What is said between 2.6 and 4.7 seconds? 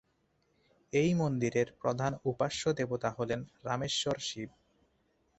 দেবতা হলেন রামেশ্বর শিব।